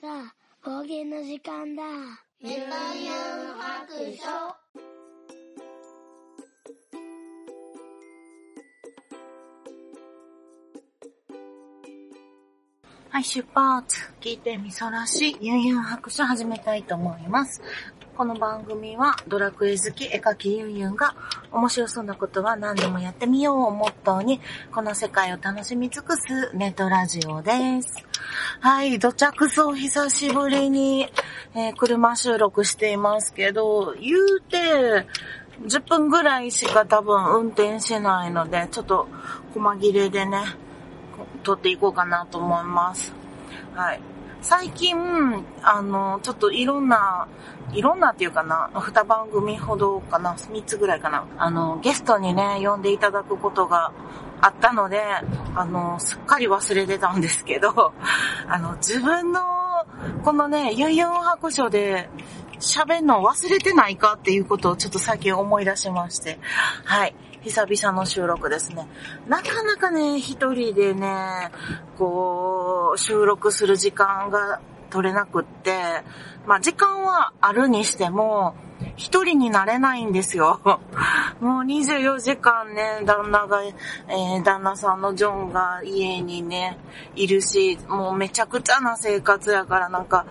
[0.00, 1.82] さあ、方言の時間だ。
[2.40, 3.14] メタユン
[3.58, 4.58] 白書
[13.10, 17.60] はい、出発聞いてみそらしいユンユン白書始めたいと思います。
[18.18, 21.14] この番組はドラクエ好き絵描きユンユンが
[21.52, 24.40] 面白そうなことは何でもやってみようをモットーに
[24.72, 28.04] この世界を楽しみ尽くすネットラジオです。
[28.58, 31.08] はい、土着そう久しぶりに、
[31.54, 35.06] えー車収録していますけど、言うて、
[35.68, 39.06] 10分ぐらいしか多分運転しないので、ちょっと
[39.54, 40.42] 細切れでね、
[41.44, 43.12] 撮っていこうかなと思います。
[43.76, 44.00] はい。
[44.40, 44.96] 最近、
[45.62, 47.28] あの、ちょっといろんな、
[47.72, 53.92] いろんなっていうかな、二番組ほどかな、三つぐらいかな、あの、ゲストにね、呼んでいただくことが
[54.40, 55.02] あったので、
[55.54, 57.92] あの、すっかり忘れてたんですけど、
[58.48, 59.40] あの、自分の、
[60.24, 62.08] このね、ユンユン白書で、
[62.60, 66.38] 喋んの忘れてないかっていうことをちょっと最近思い出しまして、
[66.84, 67.14] はい。
[67.42, 68.88] 久々の収録ですね。
[69.28, 71.50] なかなかね、一人でね、
[71.96, 76.02] こう、収録する時間が取れなくって、
[76.46, 78.54] まあ時間はあるにしても、
[78.98, 80.60] 一人になれないんですよ。
[81.40, 86.76] もう24時間ね、旦那が、えー旦那さんのジョンが家にね、
[87.14, 90.26] いるし、もうめちゃくちゃな生活やからなんか、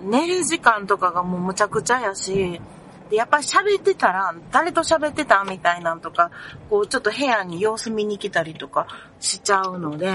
[0.00, 2.60] 寝る時間とかがもうむちゃくちゃやし、
[3.08, 6.30] で、やっぱり喋ってたら、誰と喋ってたみたいなんとか、
[6.68, 8.86] こうちょっと部屋に様子見に来たりとか
[9.20, 10.12] しちゃうので、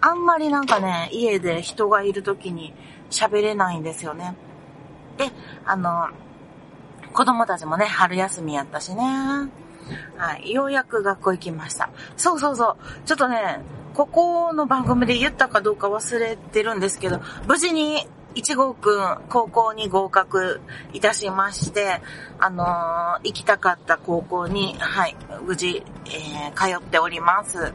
[0.00, 2.74] あんまりなんかね、家で人がいる時に
[3.08, 4.34] 喋れないんですよね。
[5.16, 5.30] で、
[5.64, 6.08] あの、
[7.12, 9.02] 子供たちもね、春休みやったしね。
[10.16, 10.52] はい。
[10.52, 11.90] ようやく学校行きました。
[12.16, 12.76] そうそうそう。
[13.06, 13.60] ちょっとね、
[13.94, 20.60] ここの番組で言ったかどうか忘れてるんですけど、無事に1号くん高校に合格
[20.92, 22.00] いたしまして、
[22.38, 27.72] あのー行きたかった高校に、はい、無事、えー通っております。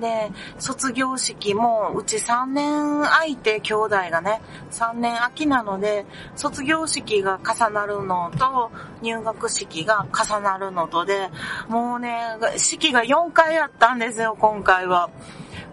[0.00, 4.40] で、卒業式も、うち3年空いて兄弟がね、
[4.70, 6.04] 3年空きなので、
[6.36, 8.70] 卒業式が重なるのと、
[9.02, 11.30] 入学式が重なるのとで、
[11.68, 15.10] もうね、式が4回あったんですよ、今回は。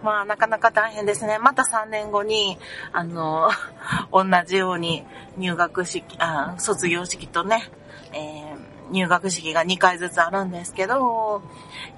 [0.04, 1.38] まあ、なかなか大変ですね。
[1.40, 2.58] また3年後に、
[2.92, 3.50] あの、
[4.12, 5.06] 同じように
[5.38, 7.70] 入学式、あ卒業式とね、
[8.14, 11.42] えー入学式が2回ずつあるんですけど、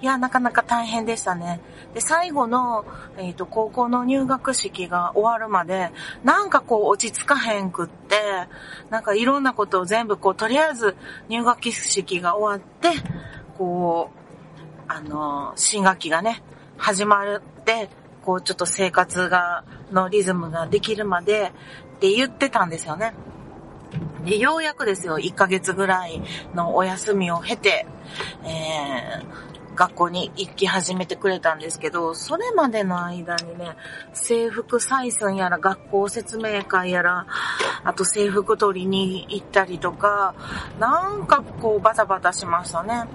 [0.01, 1.59] いや、なかなか大変でしたね。
[1.93, 2.85] で、最後の、
[3.17, 5.91] えっ、と、高校の入学式が終わるまで、
[6.23, 8.15] なんかこう落ち着かへんくって、
[8.89, 10.95] なんかいろんなことを全部こう、とりあえず
[11.29, 12.91] 入学式が終わって、
[13.57, 16.43] こう、あの、新学期がね、
[16.77, 17.89] 始まるって、
[18.23, 21.51] こうちょっと生活が、のリズムができるまで
[21.95, 23.13] って言ってたんですよね。
[24.25, 26.21] で、ようやくですよ、1ヶ月ぐらい
[26.55, 27.85] のお休みを経て、
[28.43, 33.75] えー、学校に行き始めてくれたんですけど、それまでの間にね、
[34.13, 37.27] 制服採寸やら学校説明会やら、
[37.83, 40.35] あと制服取りに行ったりとか、
[40.79, 43.05] なんかこうバタバタしましたね。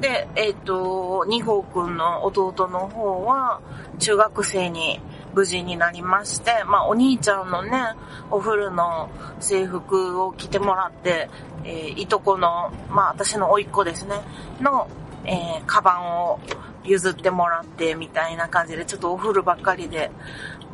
[0.00, 3.60] で、えっ、と、二号くんの弟の方は、
[3.98, 4.98] 中学生に
[5.34, 7.94] 無事になりまして、まあ、お兄ちゃんのね、
[8.30, 11.28] お風呂の制服を着てもらって、
[11.64, 14.14] えーいとこの、まあ、私の甥っ子ですね、
[14.60, 14.88] の、
[15.24, 16.40] えーカバンを
[16.84, 20.10] 譲ってもらって、みたいな感じで、ちょっとお風呂ばっかりで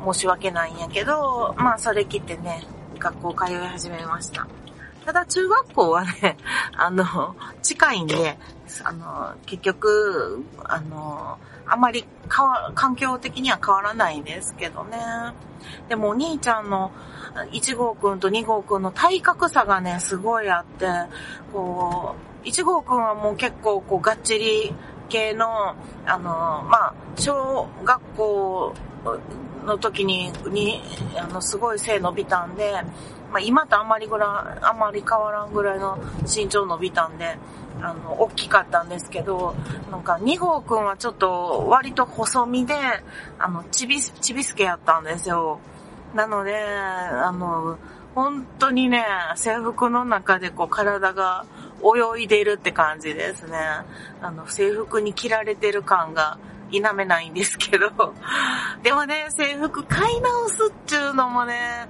[0.04, 2.64] 申し訳ないんやけど、まあ、それ着てね、
[2.98, 4.46] 学校通い始めました。
[5.04, 6.36] ただ中学校はね、
[6.76, 8.38] あの、近いんで、
[8.84, 14.98] あの、結局、あの、あまり、環境的には変わらないんですけどね。
[15.88, 16.92] でもお兄ちゃんの
[17.50, 20.86] 1号くんと2号くんの体格差がね、すごいあって、
[21.52, 24.72] こう、1号くんはもう結構こう、がっちり
[25.08, 25.74] 系の、
[26.06, 28.74] あの、まあ、小学校
[29.64, 30.80] の時に、に、
[31.18, 32.72] あの、すごい背伸びたんで、
[33.32, 37.36] まあ、今とあんまりぐらい、あんまり変わらんぐらいの身長伸びたんで、
[37.82, 39.54] あの、大きかったんですけど、
[39.90, 42.74] なんか2号くんはちょっと割と細身で、
[43.40, 45.58] あの、ちび、ちびすけやったんですよ。
[46.14, 47.76] なので、あの、
[48.14, 49.04] 本当にね、
[49.34, 51.44] 制服の中でこう体が
[51.82, 53.58] 泳いでるって感じですね。
[54.20, 56.38] あの、制服に着られてる感が
[56.70, 57.90] 否めないんですけど。
[58.82, 61.88] でもね、制服買い直すっちゅうのもね、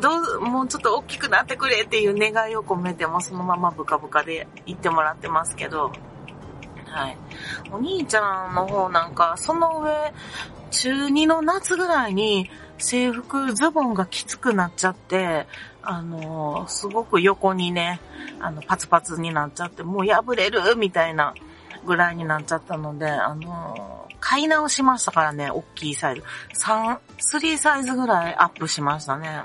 [0.00, 5.92] どう、もうちょっと大きくなってくれっていう願いを込めてもそのままブカブカで言ってもらってますけど。
[6.86, 7.16] はい。
[7.70, 10.12] お兄ちゃんの方なんか、その上、
[10.70, 15.46] 中2の夏ぐらいに制服ズボンがきつくなっちゃって、
[15.82, 18.00] あのー、すごく横にね、
[18.40, 21.34] あの、パツパツになっちゃって、もう破れるみたいな
[21.84, 26.22] ぐらいになっちゃったので、あのー、買い直しましたからね、大きいサイズ。
[26.60, 29.42] 3、3サイズぐらいアップしましたね。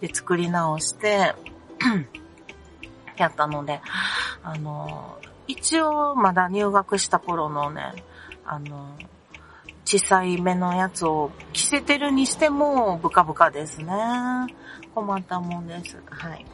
[0.00, 1.34] で、作り直して、
[3.16, 3.80] やったので、
[4.42, 8.04] あのー、一応まだ入学した頃のね、
[8.44, 8.96] あの、
[9.84, 13.94] 小さい目のやつを着せてるにしても、ブカブカですね。
[14.94, 15.98] 困ったもんです。
[16.06, 16.44] はい。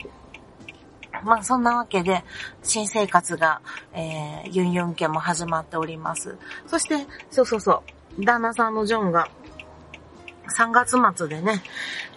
[1.24, 2.24] まあそんなわけで、
[2.62, 3.60] 新生活が、
[3.92, 6.36] えー、ユンユン家も始まっております。
[6.66, 7.82] そして、そうそうそ
[8.18, 9.28] う、旦那さんのジョンが、
[10.56, 11.62] 3月末でね、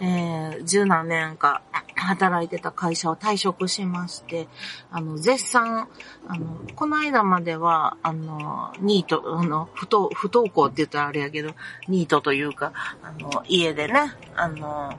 [0.00, 1.62] えー、十何年か
[1.94, 4.48] 働いてた会社を退職しまして、
[4.90, 5.88] あの、絶賛、
[6.26, 11.54] あの、この間までは、あの、ニート、あの、不登、不登校って言ったらあれやけど、
[11.88, 12.72] ニートというか、
[13.02, 14.92] あの、家でね、あの、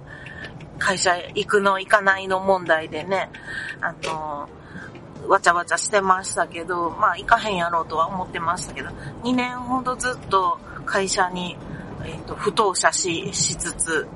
[0.80, 3.30] 会社行くの行かないの問題でね、
[3.82, 4.50] あの、
[5.28, 8.90] わちゃわちゃしてましたけど、まあ行かへんやろうとは思ってましたけど、
[9.24, 11.58] 2年ほどずっと会社に、
[12.04, 14.08] えっ、ー、と、不当者し、しつつ、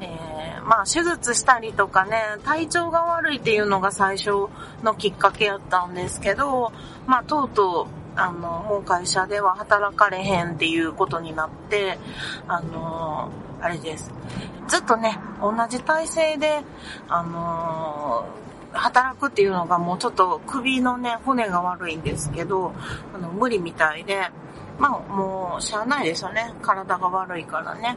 [0.00, 4.48] えー、まあ手術したりとかね、体調が悪いっていうのが最初
[4.82, 6.72] のきっかけやったんですけど、
[7.06, 11.98] まあとうとう、あの、もう会社では働かれへんっていうことになって、
[12.48, 13.30] あの
[13.66, 14.12] あれです。
[14.68, 16.60] ずっとね、同じ体勢で、
[17.08, 18.24] あの
[18.72, 22.72] 働くっていうのがもうちょっと首のね、骨が悪いんですけど、
[23.12, 24.28] あの、無理みたいで、
[24.78, 26.54] まあもう、しゃあないですよね。
[26.62, 27.96] 体が悪いからね。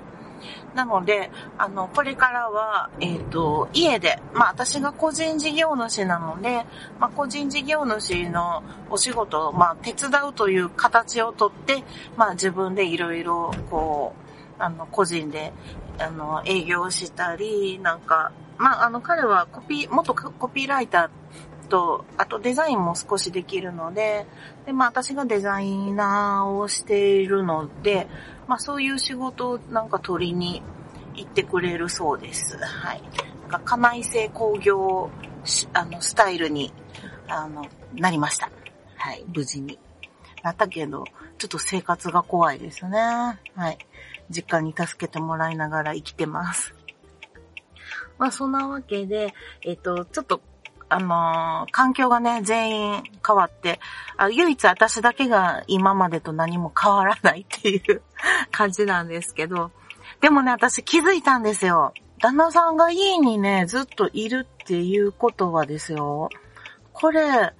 [0.73, 1.29] なので、
[1.59, 6.65] あの、これからは、えっ、ー、と、家で、まあ私が個人事業主なので、
[6.99, 11.83] まあ個人事業主のお仕事を、まあ手伝うという形をとって、
[12.17, 14.28] まあ自分でいろいろ、こう、
[14.59, 15.53] あの、個人で、
[15.97, 24.25] あの、営業したり、なんか、まああの彼はコピー、元コピーライターと、あとデザインも少しできるので、
[24.65, 28.07] で、まあ私がデザイナーをしているので、
[28.47, 30.61] まあそういう仕事をなんか取りに
[31.15, 32.57] 行ってくれるそうです。
[32.57, 33.01] はい。
[33.49, 35.09] なんか家内製工業
[35.73, 36.73] あのスタイルに
[37.29, 37.65] あの
[37.95, 38.49] なりました。
[38.97, 39.79] はい、無事に。
[40.43, 41.03] なったけど、
[41.37, 42.97] ちょっと生活が怖いですね。
[42.97, 43.77] はい。
[44.29, 46.73] 実家に助けてもらいながら生きてます。
[48.17, 49.33] まあそんなわけで、
[49.63, 50.41] えっ、と、ちょっと
[50.89, 53.79] あのー、環境がね、全員変わって、
[54.17, 58.01] あ唯一私だけが今までと何も変わらないっていう
[58.51, 59.71] 感じなんですけど、
[60.19, 61.93] でもね、私気づいたんですよ。
[62.19, 66.29] 旦那さんが家にね、ずっといるっていうことはですよ。
[66.91, 67.53] これ、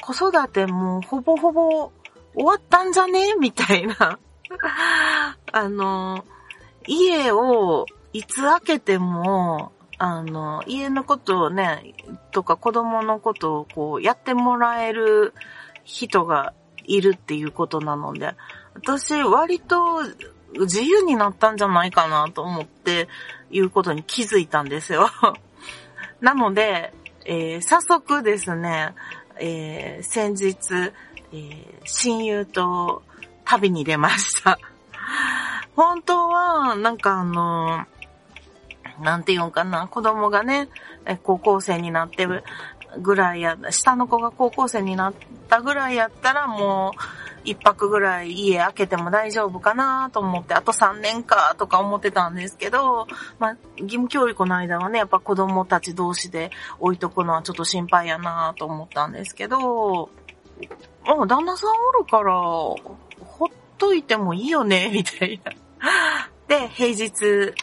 [0.00, 1.92] 子育てもほぼほぼ
[2.34, 3.34] 終わったんじゃね？
[3.38, 4.18] みたいな。
[5.56, 6.22] あの、
[6.86, 11.94] 家をいつ開けても、あの、家のことをね、
[12.30, 15.32] とか子供のことをこう、やってもらえる
[15.82, 16.52] 人が
[16.84, 18.34] いるっていうことなので、
[18.74, 20.02] 私割と
[20.52, 23.08] 自由になったんじゃないかなと思って
[23.50, 25.08] いうことに気づいたんですよ。
[26.20, 26.92] なので、
[27.24, 28.94] えー、早速ですね、
[29.38, 30.92] えー、先日、
[31.32, 33.02] えー、親友と
[33.46, 34.58] 旅に出ました。
[35.76, 37.86] 本当は、なんかあの
[39.00, 40.68] なんて言うんかな、子供がね、
[41.22, 42.44] 高校生になってる
[43.00, 45.14] ぐらいや、下の子が高校生になっ
[45.48, 53.06] たぐらいやったらもう、一泊ぐらい家開けても大丈夫かなと思って、あと3年かとか思ってたんですけど、
[53.38, 60.10] まあ、義務教育の間はね、やっぱ子供たち同士で置いとくのはちょっと心配やなと思ったんですけど、
[61.04, 62.76] あ、旦那さんおるから、ほ
[63.44, 65.52] っといてもいいよね、みたいな。
[66.48, 67.54] で、平日、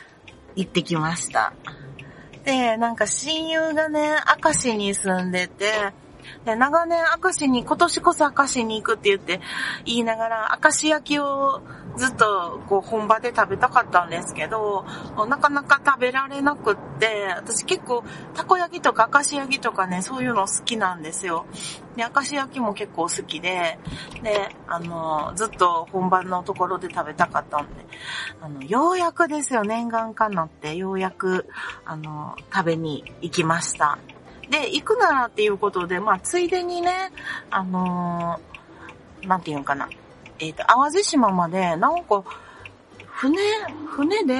[0.56, 1.54] 行ってきました。
[2.46, 5.94] で、なんか親友がね、明石に住んでて、
[6.46, 9.42] で、長年明石に、今年こそ明石に行くって言って
[9.86, 11.62] 言いながら、明石焼きを
[11.96, 14.86] ずっとこう本場で食べたかったんですけど、
[15.28, 18.04] なかなか食べられなくって、私結構
[18.34, 21.46] たこ焼きとか明石焼きとかね、そういうの好きなんですよ。
[21.96, 23.78] で、明石焼きも結構好きで、
[24.24, 27.86] で、あの、ずっと本場のところで食べたかったんで、
[28.42, 31.48] あの、ようやくですよ、念願かなって、ようやく、
[31.86, 34.00] あの、食べに行きました。
[34.54, 37.12] で、行くならっていうことで、まあ、ついでにね、
[37.50, 39.90] あのー、なんていうのかな。
[40.38, 42.24] えっ、ー、と、淡路島まで、なんか、
[43.08, 43.38] 船、
[43.88, 44.34] 船で、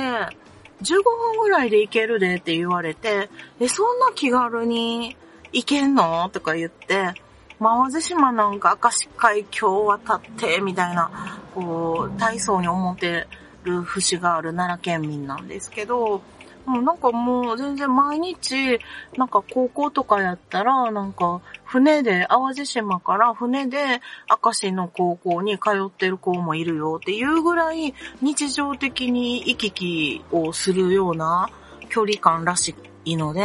[0.84, 3.30] 15分ぐらいで行けるでって言われて、
[3.60, 5.18] え、そんな気軽に
[5.52, 6.30] 行けんの？
[6.30, 7.14] とか言って、
[7.60, 13.26] 淡路島なんか明石海峡渡って、みたいな、こう、体操に思って
[13.64, 16.22] る節がある奈良県民なんですけど、
[16.66, 18.80] もうなんかもう全然毎日、
[19.18, 24.02] なんか高校とかやったら、なんか船で、淡路島から船で
[24.44, 31.50] 明石の高校に通ってる子もいるよっていうぐらい日常的に行き来をするような
[31.90, 33.42] 距離感らしいので、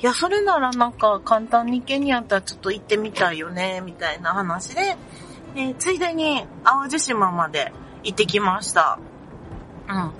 [0.00, 4.96] いや、それならなんか簡単に行けにやったらちょっと行ってみたいよね、みたいな話で、
[5.56, 7.72] えー、ついでに淡路島まで
[8.04, 8.98] 行ってきました。
[9.88, 10.12] うん。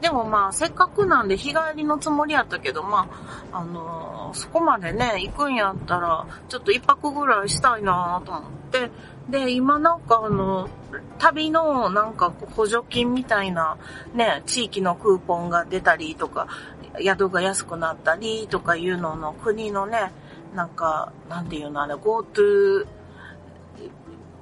[0.00, 3.08] でもまあ、せっかくなんで日帰りのつもりやったけど、ま
[3.52, 8.90] あ、あのー、そこまでね、行くんやったら、ちょっと一泊ぐらいしたいなと思って、
[9.30, 10.68] で、今なんかあの、
[11.18, 13.76] 旅のなんか補助金みたいな
[14.14, 16.48] ね、地域のクーポンが出たりとか、
[17.00, 20.10] 宿が安くなったりとかいうのの国のね、
[20.54, 22.86] なんか、なんていうのあれ、GoTo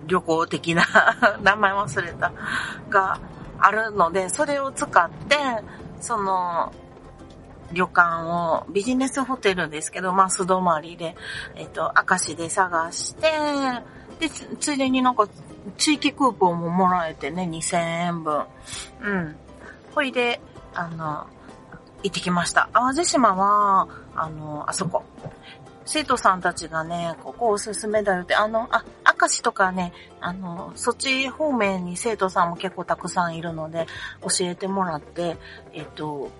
[0.07, 0.85] 旅行的な
[1.43, 2.33] 名前忘れた、
[2.89, 3.19] が
[3.61, 5.37] あるので、それを使って、
[6.01, 6.73] その、
[7.73, 11.17] 旅館を、ビジネスホテルですけど、まあ、素泊まりで、
[11.57, 13.31] えっと、明石で探して、
[14.19, 15.29] で、ついでになんか、
[15.77, 17.77] 地域クーポンももらえてね、2000
[18.07, 18.45] 円分。
[19.03, 19.37] うん。
[19.95, 20.41] ほいで、
[20.75, 21.27] あの、
[22.03, 22.69] 行ってきました。
[22.73, 25.05] 淡路島は、あの、あそこ。
[25.85, 28.85] 生徒さんたちがね、ここおすすめだよって、あの、あ、
[29.19, 33.87] 明石とかね、あの、そっち方面に生徒さんも結構たくさんいるので、
[34.23, 35.37] 教えてもらって、
[35.73, 36.31] えっと、よ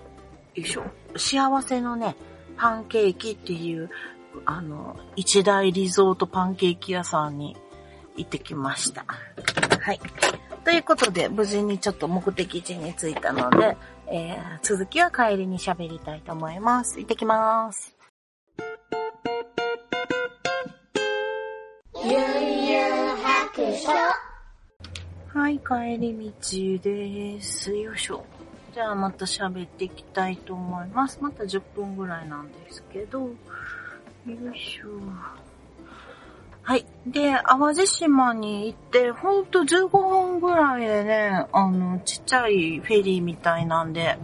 [0.55, 0.83] いしょ、
[1.17, 2.15] 幸せのね、
[2.57, 3.89] パンケーキっていう、
[4.45, 7.57] あの、一大リゾートパンケーキ屋さんに
[8.15, 9.05] 行ってきました。
[9.79, 9.99] はい。
[10.63, 13.75] ということで、無事にちょっと目的地に着いたので、
[14.07, 16.99] えー、続きは帰りに喋りたいと思います。
[16.99, 18.00] 行ってきます。
[25.33, 27.75] はい、帰り道です。
[27.75, 28.23] よいしょ。
[28.73, 31.19] じゃあまた喋っていきたいと思います。
[31.21, 33.19] また10分ぐらいなんですけど。
[33.19, 33.27] よ
[34.25, 34.87] いしょ。
[36.63, 36.85] はい。
[37.05, 44.17] で、淡路島に行って、ほんと15分ぐらいでね、あの、ちっちゃいフェリーみたいなんで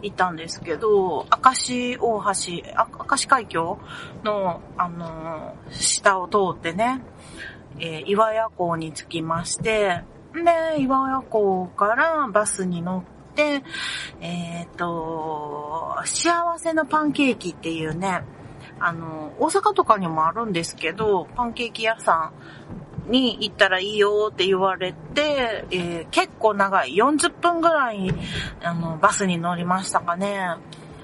[0.00, 2.30] 行ったんですけど、明石大橋、
[3.08, 3.78] 明石海峡
[4.22, 7.02] の、あの、下を通ってね、
[7.80, 10.02] えー、岩屋港に着きまして、
[10.34, 13.62] で、岩屋港からバスに乗って、
[14.20, 18.22] えっ、ー、と、幸せのパンケーキっていうね、
[18.78, 22.32] あの、大阪とかにもあるんですけど、パンケーキ屋さ
[23.08, 28.14] んに行ったらいいよって言われて、えー、結構長い、40分ぐらい、
[28.62, 30.56] あの、バスに乗りましたかね。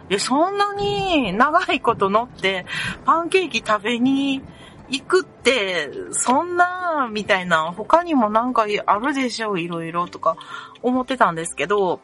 [0.09, 2.65] で、そんなに長いこと乗って、
[3.05, 4.43] パンケーキ食べに
[4.89, 10.37] 行くって、そんな、みたいな、他にもなんかあるでしょう、いろいろとか
[10.83, 12.01] 思ってたんですけど、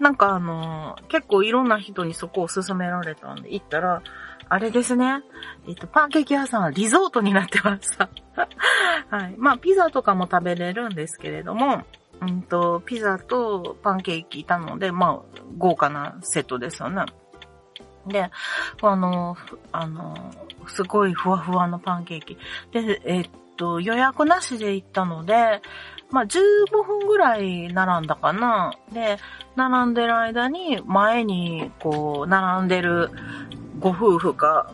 [0.00, 4.02] なんかあの結構いろんな人にそこを勧められたんで行ったら、
[4.48, 5.22] あれですね。
[5.66, 8.10] えっと、パンケーキ屋さんはリゾートになってました。
[9.08, 9.34] はい。
[9.38, 11.82] まあ、ピザとかも食べれるんですけれども、
[12.20, 17.04] うんと、ピザとパンケーキいたので、まあ、豪華なセットですよね。
[18.06, 18.30] で、
[18.82, 19.36] あの、
[19.72, 20.14] あの、
[20.68, 22.36] すごいふわふわのパンケーキ。
[22.72, 25.62] で、えっと、予約なしで行ったので、
[26.10, 26.38] まあ、15
[26.86, 28.72] 分ぐらい並んだかな。
[28.92, 29.18] で、
[29.56, 33.10] 並んでる間に、前に、こう、並んでる
[33.80, 34.72] ご夫婦が、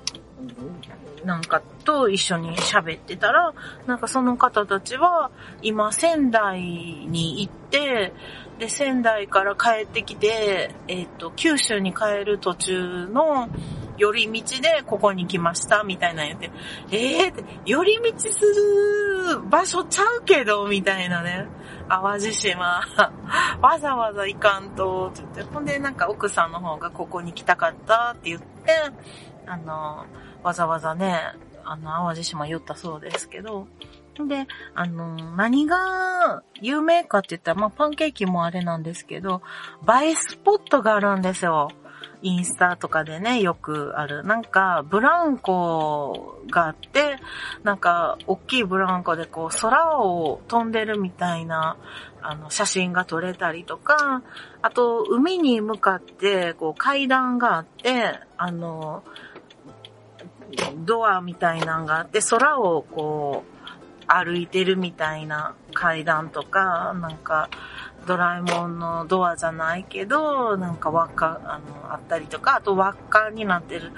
[1.25, 3.53] なんかと一緒に喋ってたら、
[3.87, 5.31] なんかその方たちは
[5.63, 8.13] 今仙台に行って、
[8.61, 13.49] で、仙台から帰ってきて、えっ、ー、と、九州に帰る途中の
[13.97, 16.51] 寄り道でここに来ました、みたいな言って、
[16.91, 21.47] えーって、寄り道する場所ちゃうけど、みたいなね。
[21.89, 22.83] 淡路島、
[23.63, 28.47] わざわざ行かんと、って言って、ほんでなんか奥さんの方がここに来たかったって言って、
[29.47, 30.05] あの、
[30.43, 31.19] わざわざね、
[31.65, 33.67] あの、淡路島言ったそうですけど、
[34.29, 39.43] で、あの、何が有名かって言ったら、まあ、パンケーキもあれなんですけど、
[40.03, 41.71] 映えスポットがあるんですよ。
[42.23, 44.25] インスタとかでね、よくある。
[44.25, 47.19] なんか、ブランコがあって、
[47.63, 51.77] なんか、大きいブランコでこう、空を飛んでるみたいな、
[52.23, 54.23] あの、写真が撮れたりとか、
[54.61, 59.03] あと、海に向かって、こう、階段があって、あの、
[60.85, 63.60] ドアみたいなんがあって、空をこう、
[64.13, 67.49] 歩いてるみたいな階段とか、なんか、
[68.07, 73.93] ドラえもんのドアじゃないけど、なんか輪っか、あの、あったりとか、あと輪っかになってる、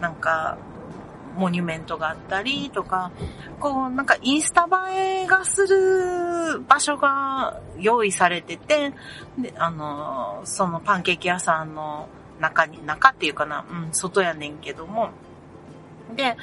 [0.00, 0.58] なんか、
[1.36, 3.10] モニュメントがあったりとか、
[3.58, 8.92] こう、なんかインスタ映えがする場所が用意されてて、
[9.38, 12.08] で、あの、そのパンケーキ屋さんの
[12.40, 15.10] 中に、中っていうかな、うん、外やねんけども、
[16.14, 16.36] で、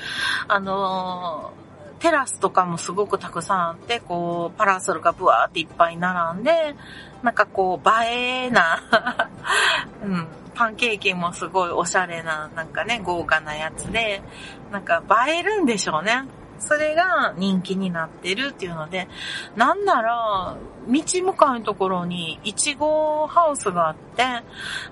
[0.48, 1.54] あの
[2.02, 6.76] テラスとかもすごくたくさんあって、こう、パラソルがブワーっていっぱい並んで、
[7.22, 9.30] なんかこう、映えな
[10.04, 14.24] うん、パンケーキもすごいおしゃれな、なんかね、豪華なやつで、
[14.72, 16.26] なんか映えるんでしょうね。
[16.58, 19.08] それが人気になってるっていうので、
[19.56, 20.56] なんなら、
[20.88, 24.24] 道向かいのところにイチゴハウスがあって、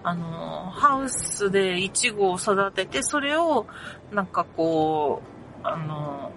[0.03, 3.65] あの、ハウスでイチゴを育てて、それを、
[4.11, 5.21] なんかこ
[5.63, 6.31] う、あの、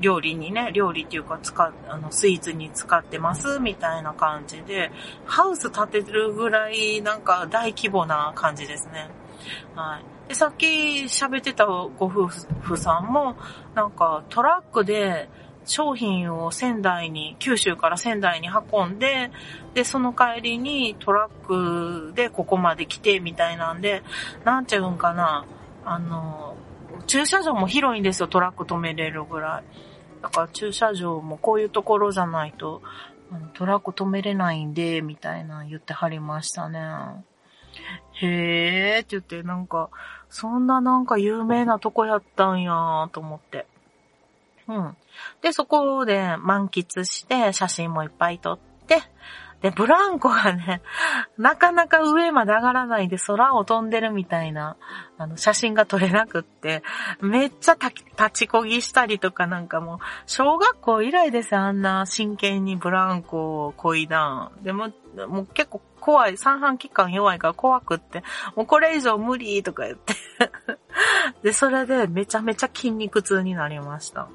[0.00, 4.90] 料理にね、料理っていうか使あの、スイーツに使ってますみたいな感じで、
[5.24, 9.08] ハウス建てるぐらいなんか大規模な感じですね。
[9.74, 10.28] はい。
[10.28, 10.66] で、さっき
[11.04, 13.36] 喋ってたご夫婦さんも、
[13.74, 15.28] なんかトラックで
[15.64, 19.30] 商品を仙台に、九州から仙台に運んで、
[19.74, 24.02] で、その帰りにトラックでここまで来てみたいなんで、
[24.44, 25.44] なんちゃうんかな、
[25.84, 26.56] あの、
[27.06, 30.22] 駐車場も広いんですよ、トラック止めれるぐらい。
[30.22, 32.82] だから駐車場もこういうところじゃないと、
[33.54, 36.80] トラック止めれないんで、みたいな言ってはりましたね。
[38.14, 39.90] へーって言って、なんか、
[40.28, 43.66] そんななんか有名なとこやったんやーと思って。
[44.68, 44.96] うん。
[45.42, 49.02] で、そこで満喫して写真もいっぱい撮って、
[49.66, 50.80] で、ブランコがね、
[51.38, 54.76] なかなか上まで上がらないで空を飛んでるみたいな、
[55.18, 56.84] あの、写真が撮れなくって、
[57.20, 64.52] めっちゃ立ちこぎしたりとかなんかもう、小学校以来です、あんな真剣にブランコをこいだん。
[64.62, 64.92] でも、
[65.26, 68.22] もう結構怖い、三半期間弱いから怖くって、
[68.54, 70.14] もうこれ以上無理とか言って
[71.42, 74.28] で、それでめちゃめちゃ筋肉痛になりました。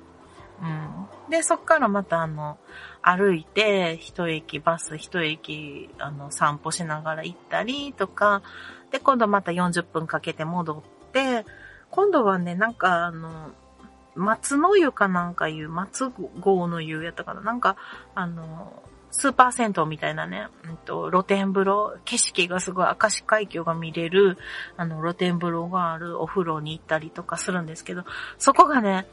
[0.61, 1.07] うん。
[1.29, 2.57] で、そっからまたあの、
[3.01, 8.41] 歩いて、一駅、バス一駅、あの、散歩しながら行ったりとか、
[8.91, 11.45] で、今度また40分かけて戻って、
[11.89, 13.51] 今度はね、なんかあの、
[14.15, 17.41] 松の湯かなんかいう、松号の湯やったかな。
[17.41, 17.77] なんか、
[18.13, 24.37] あの、スーパー銭湯みたいなね、うんと、露天風呂、景色がすごい明石海峡が見れる、
[24.77, 28.03] あの、露天風呂があるお風呂に行ったりとかするんですけど、
[28.37, 29.07] そこがね、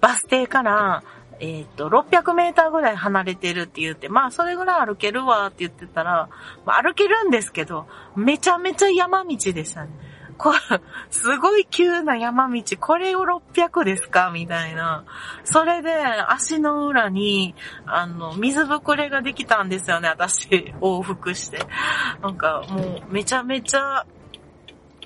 [0.00, 1.02] バス停から、
[1.40, 6.28] えっ、ー、と、600メーターぐらい離れてるって言って、まあ、それぐらい歩けるわって言ってたら、
[6.64, 9.90] まあ、歩けるんですけど、めちゃめちゃ山道でしたね。
[10.36, 10.52] こ
[11.10, 15.04] すごい急な山道、これを600ですかみたいな。
[15.44, 15.94] それで、
[16.28, 17.54] 足の裏に、
[17.86, 21.58] あの、水ぶくれができたんですよね、私、往復して。
[22.22, 24.04] なんか、もう、めちゃめちゃ、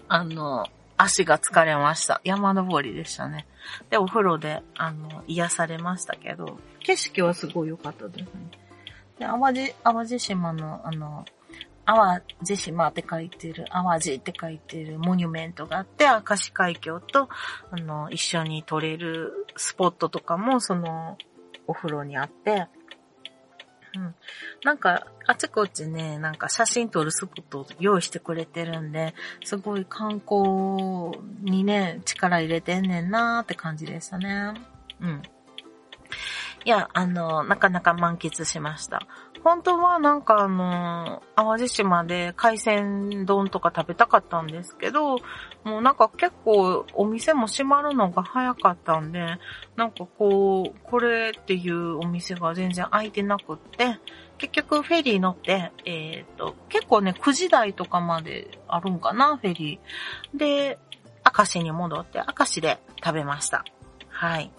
[0.09, 0.65] あの、
[0.97, 2.21] 足が疲れました。
[2.25, 3.47] 山登りでしたね。
[3.91, 8.29] で、お風呂で、あの、癒されましたけど、景色はすごい良かったですね。
[9.19, 11.25] で、淡路、淡路島の、あの、
[11.85, 17.29] 淡路島って書いてる、淡路って書いてるモニュメントがあって、明石海峡と、
[17.71, 21.17] あの、一緒に撮れるスポットとかも、その、
[21.67, 22.67] お風呂にあって、
[23.95, 24.15] うん。
[24.65, 34.55] なんか、あちこちね、なんか写真撮るスポットを用意してくれてるんで、すごい観光にね、力入れてんねんなーって感じでしたね。
[35.01, 35.23] うん。
[36.65, 39.07] いや、あの、なかなか満喫しました。
[39.45, 45.19] 本当はなんかあの、淡路島で海鮮丼とか食べたかったんですけど、
[45.65, 49.39] もうなんか結構お店も閉まるのが早かったんで、
[49.77, 53.99] なんかこう、これっていうお店が全然開いてなくって、
[54.39, 60.39] 結局フェリー乗って、えっ、と、結構ね、9時台とかまであるんかな、フェリー。
[60.39, 60.79] で、
[61.37, 63.65] 明石に戻って、明石で食べました。
[64.09, 64.51] はい。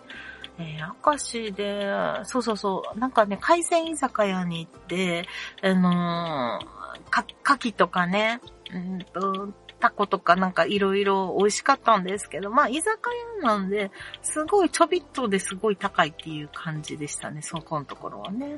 [0.60, 1.88] えー、明石で、
[2.26, 5.26] そうそうそう、なんかね、海鮮居酒屋に行って、
[5.62, 8.42] あのー、か、牡蠣とかね、
[8.74, 13.00] うんと、タコとかなんかいろいろ美味しかったんですけど、まあ居酒
[13.42, 13.92] 屋なんで、
[14.22, 18.58] すごいちょびっとですごい高いっていう感じでしたね、そこのところはね。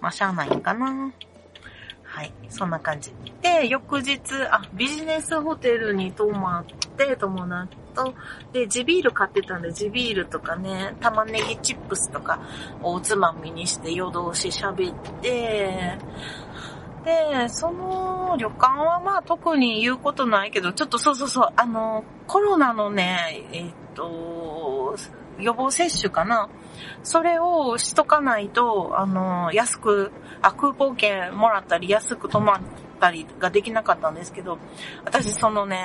[0.00, 1.12] まあしゃあないんかな。
[2.10, 2.32] はい。
[2.48, 3.14] そんな感じ。
[3.40, 4.20] で、翌日、
[4.50, 6.64] あ、ビジネスホテルに泊まっ
[6.96, 8.14] て、友達と、
[8.52, 12.40] で、地ビール買ってたんで、地ビールとかね、玉ねぎチップスとか、
[12.82, 15.96] おつまみにして夜通し喋って、
[17.04, 24.96] で、その旅館はまあ特に言うことないけど、ちょっとそうそうそう、あの、コロナのね、えっと、
[25.40, 26.48] 予防接種かな。
[27.02, 32.60] それをしとかないと、あの、安く、あ、クーポン券もらったり安く泊まっ
[33.00, 34.58] たりができなかったんですけど、
[35.04, 35.84] 私そのね、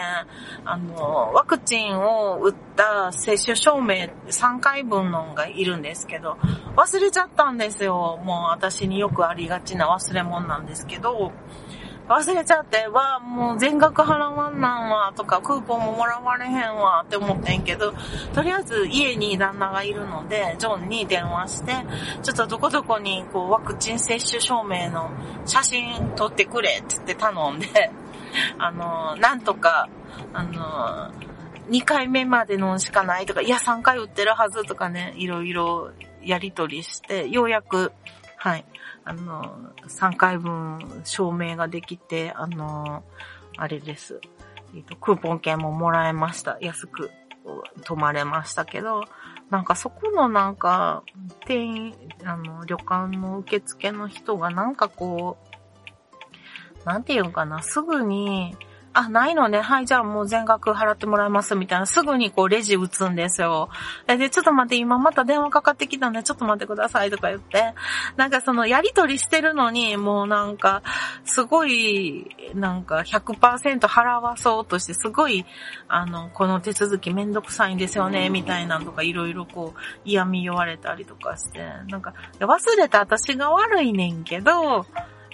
[0.65, 6.37] あの、ワクチンを打った接種証明3回分のがいるんですけど、
[6.75, 8.19] 忘れちゃったんですよ。
[8.23, 11.31] もう私によくありがちな忘れ物なんですけど、
[12.07, 17.93] 忘れちゃって、わもう全額払わんなんわ、とか、クーポンももらわれへんわ、って思ってんけど、
[18.33, 21.73] とりあえず家に旦那がいるので、ジョンに電話して、
[22.21, 25.09] ちょっとどこどこに、こう、ワクチン接種証明の
[25.45, 27.67] 写真撮ってくれ、ってって頼んで、
[28.59, 29.89] あの、なんとか、
[30.33, 31.11] あの、
[31.69, 35.89] 2回目までのしかないとか、いや、3回打ってるはずとかね、いろいろ
[36.21, 37.91] やりとりして、ようやく、
[38.37, 38.65] はい、
[39.05, 43.03] あの、3回分証明ができて、あの、
[43.57, 44.19] あれです。
[44.75, 46.57] えっ、と、クーポン券ももらえました。
[46.59, 47.11] 安く
[47.83, 49.05] 泊まれましたけど、
[49.49, 51.03] なんかそこのなんか、
[51.45, 55.37] 店員、あの、旅館の受付の人がなんかこ
[56.83, 58.55] う、なんていうかな、すぐに、
[58.95, 59.59] あ、ないのね。
[59.59, 61.85] はい、じゃあもう全額払ってもらいます、みたいな。
[61.85, 63.69] すぐにこうレジ打つんですよ。
[64.07, 67.73] で、ちょっと待って、今また電話かかってきたんで、ちょっと待ってください、とか言って。
[68.15, 70.81] なんかそのやりとりしてるのに、もうなんか、
[71.25, 75.45] すごい、なんか100%払わそうとして、すごい、
[75.89, 81.59] あの、この手続きめんどくさいんですよね、みたいなのとか、いろいろこう、嫌味言われたりとかして。
[81.89, 84.85] なんか、忘れた私が悪いねんけど、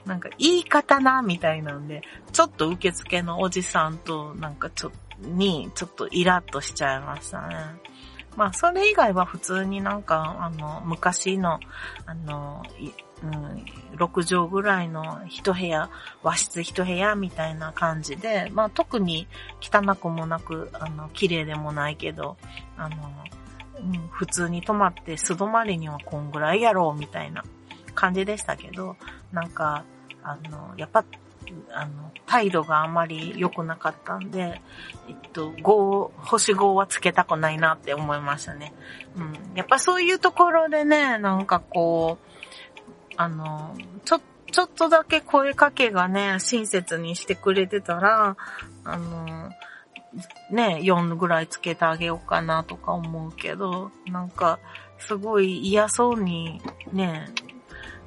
[0.06, 7.56] なんか言い方な、みたいなんで、ちょっと受付のおじさんと、なんかちょ、に、ちょっとイラッとしちゃいましたね。
[8.36, 11.60] まあ、それ以外は普通になんか、あの、昔の、
[12.06, 12.64] あの、
[13.24, 13.66] うん、
[13.98, 15.90] 6畳ぐらいの一部屋、
[16.24, 19.28] 和室一部屋みたいな感じで、まあ特に
[19.62, 22.38] 汚くもなく、あの、綺麗でもないけど、
[22.78, 22.96] あの、
[23.80, 27.44] うん、普通に泊まって素泊まりにはこんぐらいやろうみたいな
[27.94, 28.96] 感じでしたけど、
[29.32, 29.84] なんか、
[30.24, 31.04] あの、やっぱ、
[31.74, 34.62] あの、態度があまり良くなかったんで、
[35.10, 38.74] えっと、5、星5はつけたくないなって思いましたね。
[39.18, 39.34] うん。
[39.56, 42.32] やっぱそういうところでね、なんかこう、
[43.18, 43.76] あの、
[44.06, 48.38] ちょ、ちょっとだけ声かけがね、親切にしてくれてたら、
[48.84, 49.50] あの、
[50.50, 54.60] ね、4ぐらいつけてあげようかなとか思うけど、なんか、
[55.00, 56.62] すごい嫌そうに
[56.94, 57.30] ね、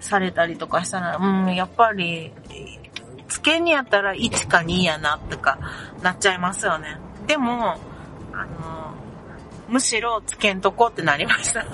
[0.01, 2.33] されたりとかしたら、うん、やっぱり、
[3.29, 5.59] つけにやったら1か2やな、とか、
[6.03, 6.99] なっちゃいますよね。
[7.27, 7.79] でも、
[8.33, 8.95] あの、
[9.69, 11.65] むしろつけんとこってなりました。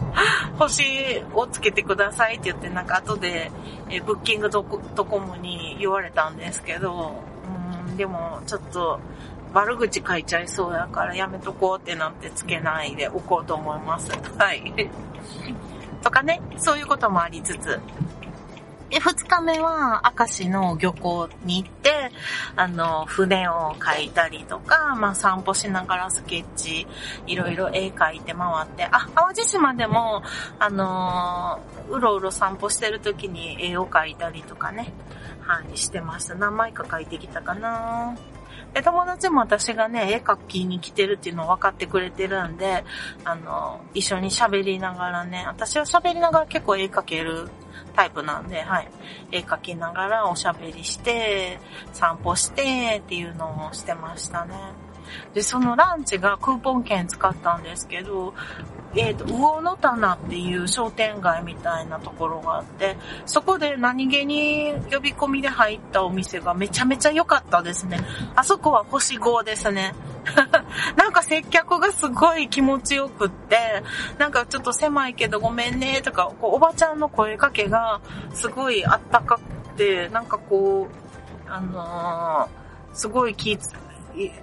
[0.58, 3.50] 星をつけてくださいって言って、なんか後で、
[3.90, 7.22] えブッキングドコモに言われたんですけど、
[7.88, 8.98] うん、でもちょっと
[9.52, 14.10] 悪口書いちゃいそうやからやめとこうってなってつけないでおこうと思います。
[14.38, 14.90] はい。
[16.04, 17.80] とかね、そういうこともありつつ。
[18.90, 22.12] で、二日目は、明石の漁港に行って、
[22.54, 26.86] あの、船を描いたりとか、まあ散歩しながらスケッチ、
[27.26, 30.22] いろいろ絵描いて回って、あ、淡路島でも、
[30.60, 34.92] あのうろうろ散歩してる時に絵を描いたりとかね、
[35.40, 36.34] はい、してました。
[36.34, 38.16] 何枚か描いてきたかな
[38.74, 42.84] で、友達も私がね、絵描きに来てるっていうのを分かってくれてるんで、
[43.24, 47.48] あの、一緒に喋りながらね、私は喋りながら結構絵描ける
[47.94, 48.88] タイプなんで、はい。
[49.30, 51.60] 絵描きながらおしゃべりして、
[51.92, 54.56] 散歩してっていうのをしてましたね。
[55.34, 58.34] で、そのランチがクーポン券使ったんですけど、
[58.96, 68.00] えっ、ー、と、魚の棚っていう商店街みたいなところがあって、そこで何気に呼び込みで入ったお店がめちゃめちゃ良かったですね。
[68.36, 69.94] あそこは星5ですね。
[70.96, 73.82] なんか接客がすごい気持ちよくって、
[74.18, 78.00] なんかちょっと狭いけどごめんねとか、こうおばちゃんの声かけが
[78.32, 79.40] すごいあったかく
[79.76, 83.58] て、なんかこう、あのー、すごい気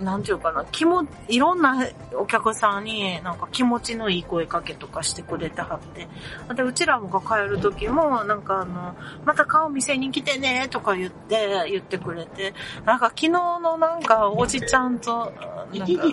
[0.01, 6.07] なんていうかな、気も、いろんなお客さんになんか気持ちのいい声かけとかしてくれてはって。
[6.53, 12.53] で、うちらもが帰る時も、なんかあの、また顔見せに来てね、とか言って、言ってくれて、
[12.86, 15.31] なんか昨日のなんかおじちゃんと、
[15.73, 16.05] なんか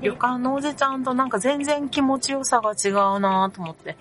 [0.00, 3.96] 旅館のおじちゃんとなんか全然気持ちよさが違うなと思って。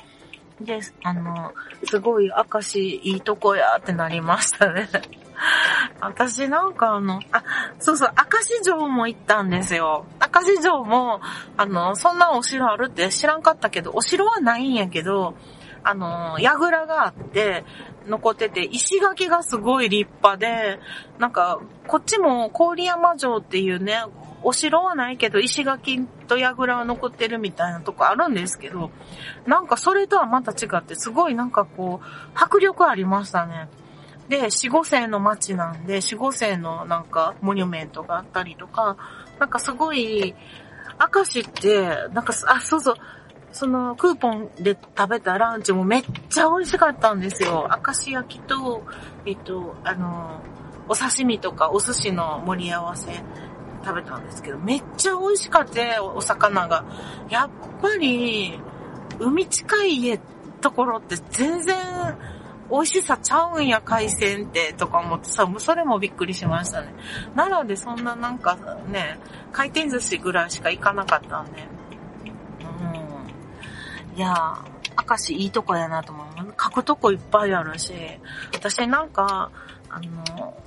[0.62, 4.90] で、あの、すごい明石いいとこやってなりましたね。
[6.02, 7.44] 私なんかあの、あ、
[7.80, 10.06] そうそう、明石城も行ったんですよ。
[10.34, 11.22] 明石城も、
[11.58, 15.36] あの、そんなお城あるって知らんかったけど、お城はないんやけど、
[15.84, 17.64] あの、櫓があって、
[18.08, 20.80] 残ってて、石垣がすごい立派で、
[21.20, 24.04] なんか、こっちも郡山城っていうね、
[24.44, 28.92] お城はないけど、石垣と櫓は残ってるみたいなとこあるんですけど、
[29.48, 33.68] なんかそれとはまた違って、すごいなんかこう、迫力ありましたね。
[34.30, 38.98] で、四五世の街なんで、四五世のなんか、モニュメントがあったりとか、
[39.40, 40.36] なんかすごい、
[41.14, 42.96] 明石って、なんか、あ、そうそう、
[43.52, 47.70] そのクーポンで食べたランチもめっちゃ美味しかったんですよ。
[47.86, 48.84] 明石焼きと、
[49.26, 50.42] えっと、あの、
[50.88, 53.12] お刺身とかお寿司の盛り合わせ
[53.84, 56.84] 食べたんですけど、めっちゃ美味しかった、お魚が。
[57.30, 57.50] やっ
[57.82, 58.60] ぱり、
[59.20, 60.20] 海近い家、
[60.62, 61.76] ところって全然
[62.70, 66.94] 美味しさちゃうんや、海鮮って、とか思ってさ、もうそれもびっくりしましたね。
[67.36, 69.20] 奈良でそんななんかね、
[69.52, 71.68] 回転寿司ぐらいしか行かなかったんで。
[74.14, 74.18] うん。
[74.18, 76.26] いやー、明石いいとこやなと思う。
[76.62, 77.94] 書くとこいっぱいあるし、
[78.54, 79.52] 私なんか、
[79.90, 80.58] あの、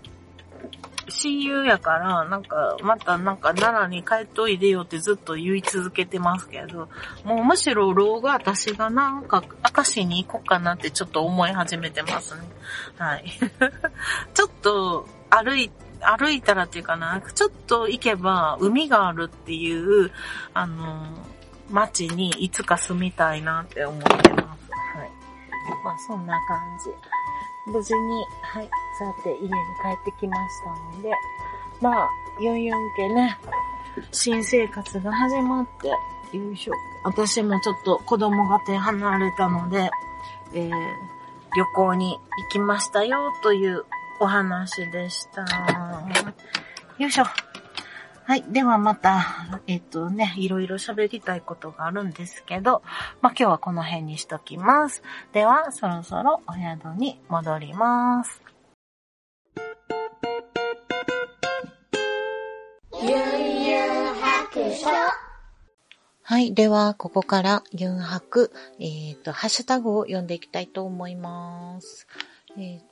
[1.09, 6.89] 親友やから、なんか、またなんか奈良に帰っといでよってずっと言い続けてますけど、
[7.25, 9.43] もうむしろ老後私がなんか、
[9.77, 12.43] 明石に行こうかなってちょっと思い始めてますね。
[12.99, 13.25] はい。
[14.35, 20.11] ちょっと歩い、歩いたらっていうかな、ちょっと行けば海があるっていう、
[20.55, 21.07] あの、
[21.71, 24.71] 街にいつか住みたいなって思ってます。
[24.97, 25.11] はい。
[25.85, 27.18] まあそんな感じ。
[27.69, 29.55] 無事に、はい、さて家に帰
[30.01, 31.11] ってきましたので、
[31.81, 33.39] まあ、44家ね、
[34.13, 35.89] 新生活が始まって、
[36.37, 36.73] よいしょ。
[37.05, 39.91] 私もちょっと子供が手離れたので、
[40.53, 40.71] えー、
[41.57, 43.85] 旅行に行きましたよという
[44.21, 45.43] お話でした。
[46.99, 47.25] よいしょ。
[48.29, 48.45] はい。
[48.47, 52.83] ではまた、えっとね、いろいろ喋りたいことがあるんですけど、
[53.23, 55.03] まあ、今日はこの辺にしときます。
[55.33, 58.43] では、そろそろお宿に戻ります。
[63.01, 64.89] ゆんゆん白書
[66.23, 66.53] はい。
[66.53, 72.07] では、ここから、ユン白、えっ、ー、と、ハッシュタグを読んでいきたいと思います。
[72.59, 72.83] えっ、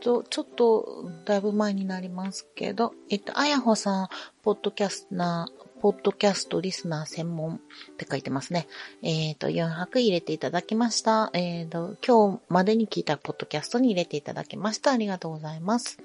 [0.00, 4.08] と、ちょっと、だいぶ前になりますけど、えっと、あやほさん、
[4.42, 7.58] ポッドキャスナー、ポッドキャストリスナー専門っ
[7.96, 8.66] て書いてますね。
[9.02, 11.30] えっ、ー、と、4泊入れていただきました。
[11.32, 14.92] えっ、ー、と、今日までに聞いたポッドキャストに入れていただきました。
[14.92, 15.98] ありがとうございます。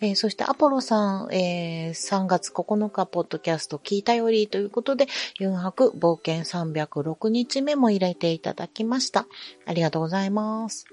[0.00, 5.06] えー、そしてアポロさん、えー、3月9日ポッドキャスト聞いたよりということで、
[5.40, 9.26] 4泊冒険306日目も入れていただきました。
[9.64, 10.86] ありがとうございます。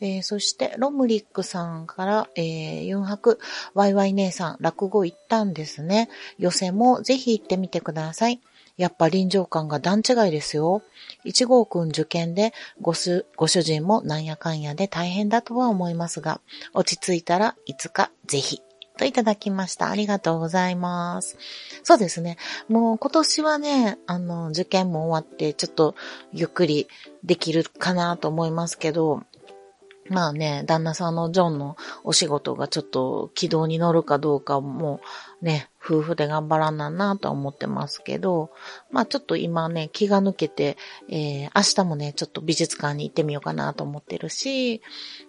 [0.00, 3.38] えー、そして、ロムリックさんから、えー、4泊、
[3.74, 6.08] ワイワイ姉さん、落語行ったんですね。
[6.38, 8.40] 寄せもぜひ行ってみてください。
[8.76, 10.82] やっぱ臨場感が段違いですよ。
[11.24, 16.40] 一号くん受験でごす、ご主人もなんやかんやで大変だとは思いますが、
[16.72, 18.62] 落ち着いたらいつかぜひ。
[18.98, 19.90] といただきました。
[19.90, 21.38] ありがとうございます。
[21.82, 22.36] そうですね。
[22.68, 25.94] もう今年はね、あの、受験も終わって、ちょっと
[26.32, 26.88] ゆっくり
[27.24, 29.22] できるかなと思いますけど、
[30.12, 35.00] まあね、旦那さんのジョンのお仕事がちょっと軌道に乗るかどうかも
[35.40, 38.50] ね、夫婦で頑張らんなんなとは思ってますけど、
[38.90, 40.76] まあちょっと今ね、気が抜けて、
[41.08, 44.82] えー、明日もね、ちょっと美術館に行ってみようかなと思ってるし、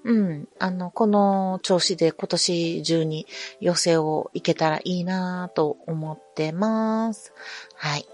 [0.04, 3.26] うん、あの、この調子で今年中に
[3.62, 7.34] 寄せを行けたらいいなと思ってます。
[7.76, 8.06] はい。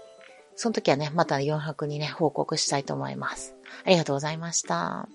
[0.54, 3.56] その時はね、また4泊にね、報告したいと思います。
[3.84, 5.08] ありがとうございました。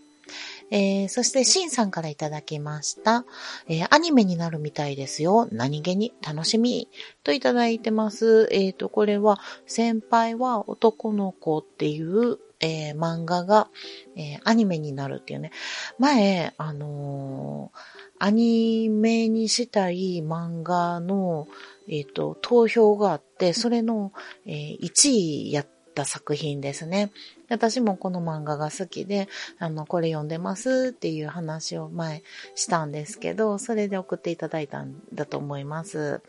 [0.72, 3.26] えー、そして、シンさんからいただきました。
[3.68, 5.48] えー、アニメになるみたいですよ。
[5.52, 6.90] 何気に楽しみ。
[7.24, 8.48] といただいてます。
[8.52, 13.70] えっ、ー、と、これは、先輩は男の子っていう、えー、漫画が、
[14.16, 15.52] えー、アニメになるっていうね。
[16.00, 21.48] 前、あのー、アニメにしたい漫画の、
[21.88, 24.14] えっ、と、投票があって、それの、
[24.48, 24.52] え、
[24.82, 27.12] 1位やった作品ですね。
[27.50, 29.28] 私もこの漫画が好きで、
[29.58, 32.22] あの、これ読んでますっていう話を前
[32.54, 36.22] したんですけど、それで送っていただいたんだと思います。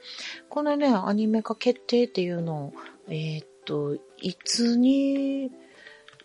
[0.48, 2.72] このね、アニメ化決定っていうのを、
[3.08, 5.50] えー、っと、いつに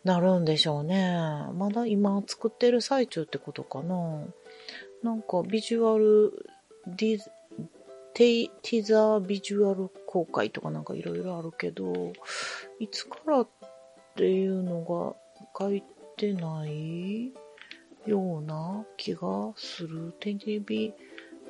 [0.03, 1.17] なるんでしょうね。
[1.55, 4.23] まだ今作ってる最中ってことかな。
[5.03, 6.45] なんかビジュアル
[6.87, 7.19] ディ
[8.13, 12.13] テイティザービジュアル公開とかなんかいろいろあるけど、
[12.79, 13.47] いつからっ
[14.15, 15.15] ていうのが
[15.57, 15.83] 書い
[16.17, 17.31] てない
[18.05, 20.13] ような気がする。
[20.19, 20.93] テレビ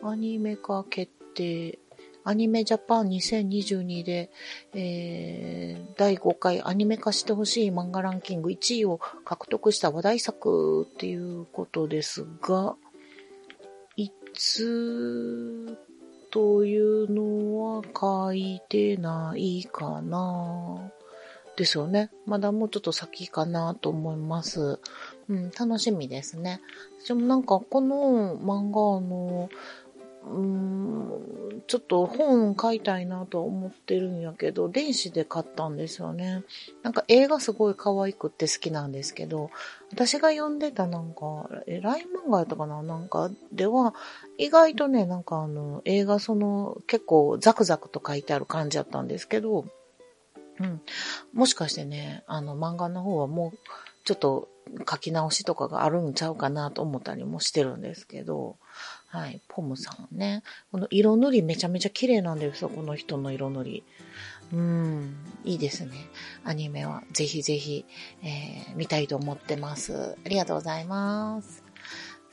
[0.04, 1.80] アニメ化決定。
[2.24, 4.30] アニメジャパン2022で、
[4.76, 12.76] えー、第5回アニメ化してほしい漫画ランキング1位を獲得した話題作っていうことですが、
[13.96, 15.78] いつ
[16.32, 20.92] というのは書いてないかな
[21.58, 22.10] ですよね。
[22.26, 24.80] まだもうちょっと先かなと思います。
[25.30, 26.62] うん、楽しみですね。
[27.08, 29.50] でもなんかこの漫画の、
[30.24, 36.44] うーん、ちょっと本を買いたいなと思ってるんやけど、電子で買ったんですよね。
[36.84, 39.50] なんか映画すごい可愛くって好きなんですけど、
[39.92, 42.84] 私が読んでたなんか、え、ライン漫画やったかな？
[42.84, 43.94] なんかでは、
[44.38, 49.66] 意外とね、なんかあの、映画その、結構ザクザクと書いてある感じだったんですけど、
[50.60, 50.82] うん。
[51.34, 53.58] もしかしてね、あの漫画の方はもう、
[54.04, 54.50] ちょっと
[54.90, 58.58] 書き直しとかがあるんちゃうかなと思ったりもしてるんですけど、
[59.12, 60.42] はい、ポムさんね。
[60.72, 63.84] この色塗りめちゃめちゃ綺麗なんですよ、この人の色塗り。
[64.54, 65.92] うん、いいですね。
[66.46, 67.84] アニメはぜひぜひ、
[68.24, 70.16] えー、見たいと思ってます。
[70.26, 71.61] ありがとうございます。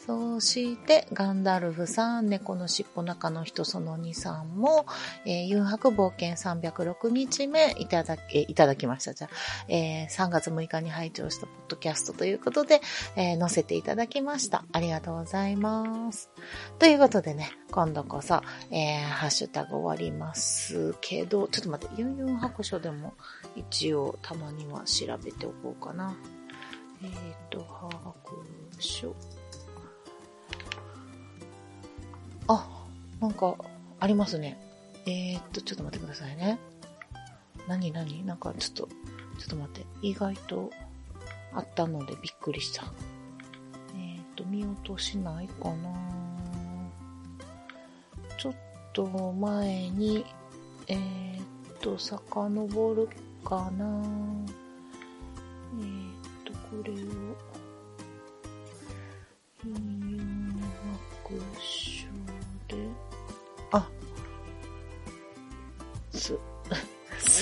[0.09, 4.87] そして、ガンダルフさん、猫の尻尾中の人その2さんも、
[5.27, 9.12] えー、誘白冒険306日目いただき、いただきました。
[9.12, 9.31] じゃあ、
[9.68, 12.81] えー、3月6日に拝聴したポッドキャストということで、
[13.16, 14.64] えー、載せていただきました。
[14.73, 16.31] ありがとうございます。
[16.79, 18.40] ということでね、今度こそ、
[18.71, 23.12] えー、ハッシュタグ終わりますけど、ちょっと待って、ユンユン白書でも
[23.57, 26.16] 一応たまには調べておこうかな。
[27.03, 27.12] えっ、ー、
[27.51, 28.14] と、白
[28.79, 29.14] 書。
[32.48, 32.66] あ、
[33.20, 33.56] なんか、
[34.00, 34.58] ありますね。
[35.06, 36.58] えー、っと、ちょっと待ってくださいね。
[37.66, 38.24] 何何？
[38.24, 38.88] なんかちょっと、
[39.38, 39.87] ちょっと待って。
[40.02, 40.70] 意外と
[41.52, 42.84] あったのでびっくりした。
[43.94, 45.92] えー、っと、見落としないかな
[48.38, 48.54] ちょっ
[48.92, 50.24] と前に、
[50.87, 53.08] えー、っと、遡る
[53.44, 53.84] かな
[55.80, 56.96] えー、っと、これを、
[59.64, 60.18] 入
[61.28, 61.78] 学あ、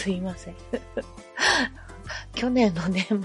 [0.06, 0.54] すいません。
[2.32, 3.20] 去年の年末、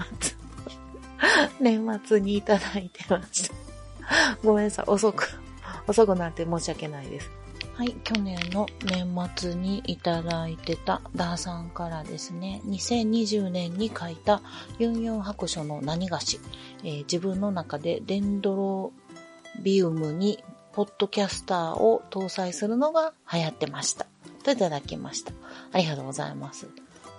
[1.60, 3.54] 年末にいただいてました。
[4.42, 5.28] ごめんなさい、遅く、
[5.86, 7.30] 遅くなって申し訳ないです。
[7.74, 14.42] はい、去年の年末にいただいてたダーさんからですね、2020年に書いた
[14.80, 16.40] ユンユン白書の何菓子、
[16.82, 18.92] えー、自分の中でデンドロ
[19.62, 20.42] ビウムに
[20.72, 24.06] ポッドキャスターを搭載するのが流行ってました。
[24.42, 25.32] といただきました。
[25.72, 26.68] ありがとうございます。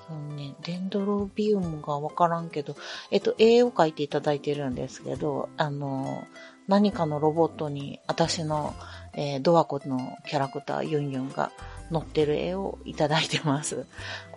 [0.07, 2.75] そのね、デンドロビウムがわからんけど、
[3.09, 6.27] えっと、絵を描いていただいてるんですけど、あの、
[6.67, 8.73] 何かのロボットに私の、
[9.13, 11.51] えー、ドアコのキャラクターユンユンが
[11.91, 13.85] 乗ってる絵をいただいてます。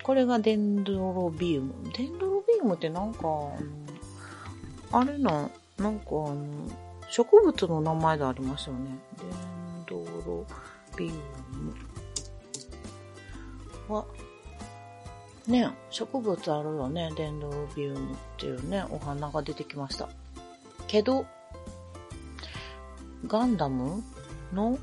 [0.03, 1.75] これがデンドロビウム。
[1.97, 3.21] デンドロビウムってなんか、
[4.93, 6.37] あれな、なんかあの、
[7.11, 8.99] 植物の名前でありますよね。
[9.19, 10.47] デンドロ
[10.97, 11.86] ビウム
[13.89, 14.05] は、
[15.47, 17.11] ね、植物あるよね。
[17.17, 20.09] デンドロビウムっていうね、お花が出てきました。
[20.89, 21.27] けど、
[23.27, 24.03] ガンダム
[24.53, 24.79] の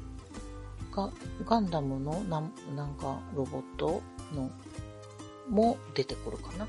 [0.91, 1.09] ガ
[1.45, 2.41] ガンダムのな
[2.75, 4.01] なんかロボット
[4.33, 4.49] の
[5.49, 6.67] も出てくるかな。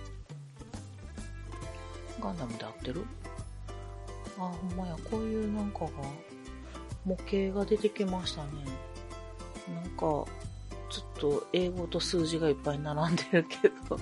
[2.21, 3.05] ガンダムで合ってる？
[4.39, 5.91] あ、ほんまや、こういうなんかが、
[7.05, 8.51] 模型が出てきましたね。
[9.69, 10.25] なんか、
[11.25, 13.99] と英語と数字がいっぱい並んでるけど、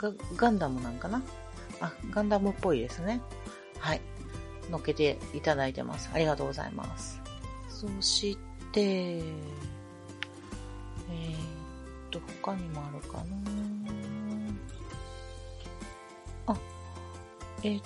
[0.34, 1.20] ガンダムなんかな？
[1.80, 3.20] あ、ガンダムっぽいですね。
[3.78, 4.00] はい。
[4.70, 6.08] 乗っけていただいてます。
[6.14, 7.20] ありがとうございます。
[7.68, 8.38] そし
[8.72, 9.28] て、えー、っ
[12.10, 13.24] と、他にもあるかな
[16.46, 16.56] あ、
[17.62, 17.82] え、っ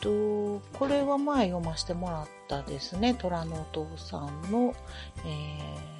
[0.00, 3.14] と、これは前読ませてもらったですね。
[3.14, 4.74] 虎のお父さんの、
[5.24, 5.97] えー、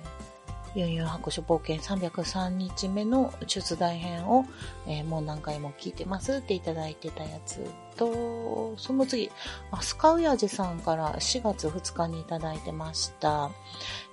[0.78, 4.46] ユンユン白書冒険303日目の出題編を、
[4.86, 9.28] えー、もう何回も聞いてますっていただいてたやつと、その次、
[9.72, 13.50] あスカウヤジさんから4月2日にいただいてました。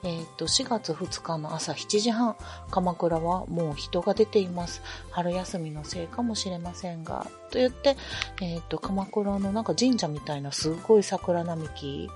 [0.03, 2.35] えっ、と、4月2日の朝7時半、
[2.71, 4.81] 鎌倉はもう人が出ています。
[5.11, 7.95] 春休みのせいかもしれませんが、と言って、
[8.41, 12.09] えっ、と、鎌倉のなんか神社みたいなすごい桜並木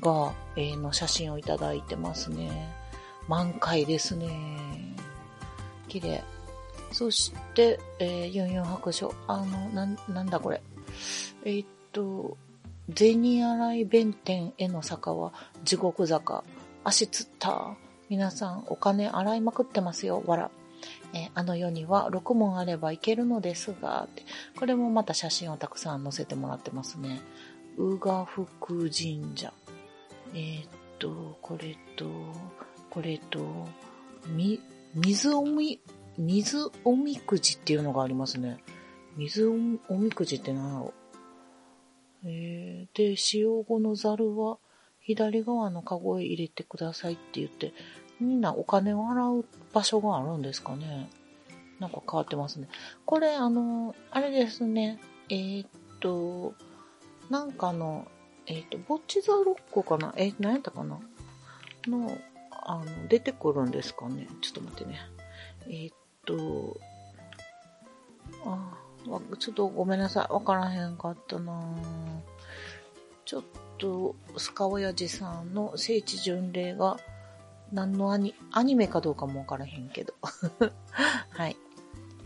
[0.00, 2.75] が、えー、の写真をいただいてますね。
[3.28, 4.96] 満開ですね。
[5.88, 6.24] 綺麗。
[6.92, 9.14] そして、えー、ユンユン白書。
[9.26, 10.62] あの、な、なんだこれ。
[11.44, 12.36] えー、っと、
[12.94, 15.32] 銭洗弁天への坂は
[15.64, 16.44] 地獄坂。
[16.84, 17.74] 足つった。
[18.08, 20.22] 皆さんお金洗いまくってますよ。
[20.26, 20.50] わら。
[21.12, 24.22] えー、あの世には6問あればいけるのですが、って
[24.58, 27.20] これもまた写真をたくさん載せてもらってますね。
[27.76, 29.52] 宇賀福神社。
[30.34, 32.06] えー、っと、これと、
[32.96, 33.68] これと、
[34.26, 34.58] み、
[34.94, 35.80] 水おみ、
[36.16, 38.56] 水おみくじっていうのがありますね。
[39.18, 39.52] 水お
[39.98, 40.94] みくじって何だろ
[42.24, 44.56] うえー、で、使用後のザルは
[45.00, 47.74] 左側のカゴへ入れてくださいって言って、
[48.18, 49.44] みんなお金を払う
[49.74, 51.10] 場所があるんですかね。
[51.78, 52.68] なんか変わってますね。
[53.04, 54.98] これ、あの、あれですね。
[55.28, 55.68] えー、っ
[56.00, 56.54] と、
[57.28, 58.08] なんかの、
[58.46, 60.14] えー、っと、ボッチザロッコかな？
[60.16, 60.98] えー、何やったかな？
[61.86, 62.16] の、
[62.68, 64.26] あの、出てくるんですかね。
[64.40, 64.98] ちょっと待ってね。
[65.68, 65.96] えー、っ
[66.26, 66.80] と、
[68.44, 68.72] あ、
[69.38, 70.32] ちょっとごめんなさい。
[70.32, 71.62] わからへんかったな
[73.24, 73.42] ちょっ
[73.78, 76.98] と、スカオヤジさんの聖地巡礼が、
[77.72, 80.14] 何のアニ、アニメかどうかもわからへんけど。
[81.30, 81.56] はい。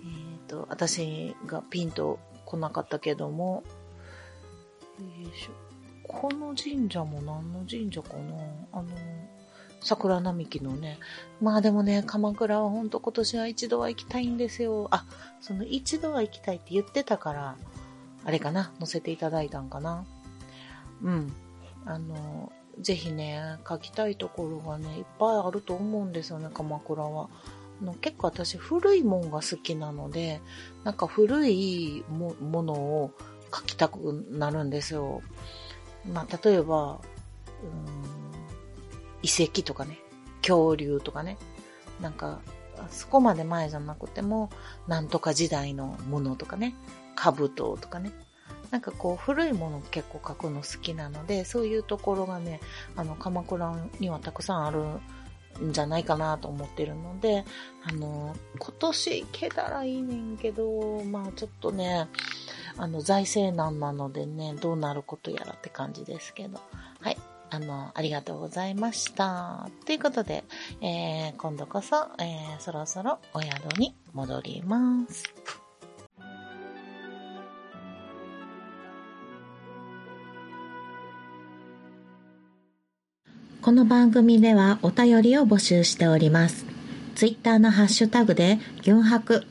[0.03, 3.63] えっ、と、私がピンと来なかったけども、
[4.99, 5.53] よいしょ。
[6.09, 8.37] この神社も何の神社かな
[8.73, 8.89] あの、
[9.83, 10.99] 桜並木のね。
[11.41, 14.89] まあでもね、鎌倉はほんと今年は一度は行きたいんですよ。
[14.91, 15.05] あ、
[15.41, 17.57] その一度は行きたいって言ってたから、
[18.25, 20.05] あれかな載せていただいたんかな
[21.03, 21.33] うん。
[21.87, 27.29] あの、ぜひね、書きたいところがね、いっぱいあると思うんですよね、鎌倉は。
[27.83, 30.41] の結構私古いもんが好きなので、
[30.85, 33.13] なんか古いものを
[33.55, 35.23] 書きたくなるんですよ。
[36.13, 37.01] まあ、例えば、
[37.63, 38.20] うん
[39.23, 39.99] 遺跡とかね、
[40.43, 41.37] 恐竜とかね、
[42.01, 42.41] なんか、
[42.91, 44.51] そこまで前じゃなくても、
[44.89, 46.75] なんとか時代のものとかね、
[47.15, 48.11] 兜とかね、
[48.71, 52.61] なんかこう古いもの結構書くの好きなので、そういうところがね、
[52.97, 54.85] あの、鎌倉にはたくさんある
[55.65, 57.45] んじゃないかなと思ってるので、
[57.85, 62.09] あの、今年行けたらいいねんけど、まあちょっとね、
[62.77, 66.61] あの、財政難なのでね、どうなることやらって感じですけど。
[67.51, 69.69] あの、ありがとうございました。
[69.85, 70.45] ということで、
[70.81, 75.25] えー、今度こそ、えー、そろそろお宿に戻ります。
[83.61, 86.65] この番組ではお便りを募集しております。
[87.15, 89.45] ツイッターのハッシュタグで、ユンハク、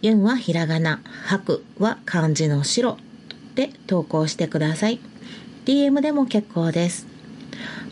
[0.00, 2.96] ユンはひらがな、ハクは漢字の白
[3.54, 5.00] で投稿してください。
[5.66, 7.15] DM でも結構です。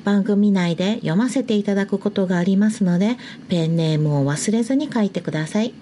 [0.04, 3.16] 番組内で読ませていただくことがありますので、
[3.48, 5.74] ペンネームを忘れずに書いてください。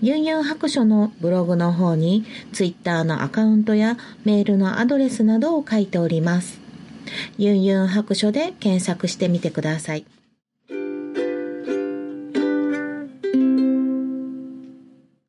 [0.00, 6.60] ユンユン白書のブログの方に、ツイッターのアカウントやメールのアドレスなどを書いております。
[7.38, 10.15] ユンユン白書で検索してみてください。